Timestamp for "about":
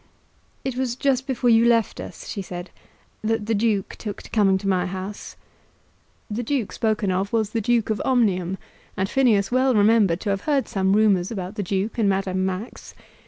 11.29-11.53